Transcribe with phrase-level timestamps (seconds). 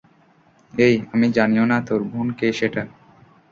[0.73, 2.83] এই, আমি জানিও না তোর বোন কে সেটা!